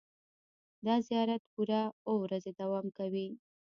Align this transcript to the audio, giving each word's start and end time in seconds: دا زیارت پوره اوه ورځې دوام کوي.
دا 0.85 0.95
زیارت 1.07 1.41
پوره 1.51 1.81
اوه 2.07 2.19
ورځې 2.23 2.51
دوام 2.61 2.85
کوي. 2.97 3.27